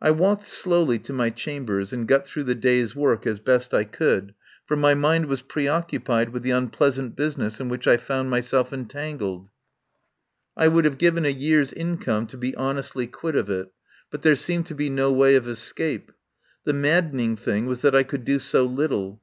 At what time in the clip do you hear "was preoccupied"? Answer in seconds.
5.26-6.30